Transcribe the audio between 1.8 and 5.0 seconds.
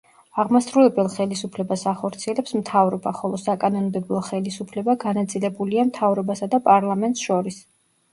ახორციელებს მთავრობა, ხოლო საკანონმდებლო ხელისუფლება